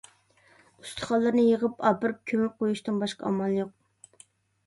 ئۇستىخانلىرىنى 0.83 1.43
يىغىپ 1.47 1.83
ئاپىرىپ 1.89 2.23
كۆمۈپ 2.31 2.57
قويۇشتىن 2.63 2.97
باشقا 3.03 3.27
ئامال 3.31 3.55
يوق. 3.59 4.25